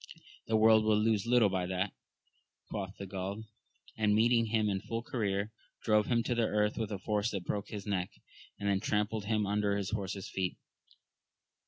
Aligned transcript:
The 0.47 0.57
world 0.57 0.83
will 0.83 0.97
lose 0.97 1.27
little 1.27 1.49
by 1.49 1.67
that, 1.67 1.91
quoth 2.71 2.95
he 2.97 3.03
of 3.03 3.09
Gaul; 3.11 3.43
and 3.95 4.15
meeting 4.15 4.47
him 4.47 4.67
in 4.67 4.81
full 4.81 5.03
career, 5.03 5.51
drove 5.83 6.07
him 6.07 6.23
to 6.23 6.33
the 6.33 6.47
earth 6.47 6.75
with 6.75 6.91
a 6.91 6.97
force 6.97 7.29
that 7.29 7.45
broke 7.45 7.67
his 7.69 7.85
neck, 7.85 8.09
and 8.59 8.67
then 8.67 8.79
trampled 8.79 9.25
him 9.25 9.45
under 9.45 9.77
his 9.77 9.91
horse's 9.91 10.27
feet. 10.27 10.57